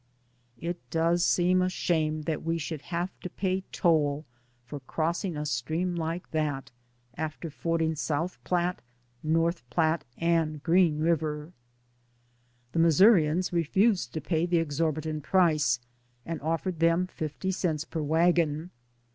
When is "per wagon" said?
17.85-18.71